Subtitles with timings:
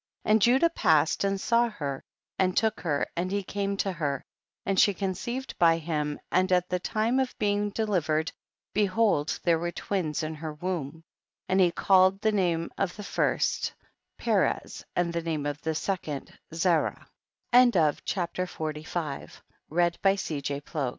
[0.25, 2.03] And Judah passed and saw her
[2.39, 4.25] and took her and he came to her,
[4.65, 8.31] and she conceived by him, and at the time of being delivered,
[8.73, 11.03] behold^ there were twins in her womb,
[11.47, 13.75] and he called the name of the first
[14.17, 17.05] Perez, and the name of the second Zarah,
[17.53, 19.41] CHAPTER XLV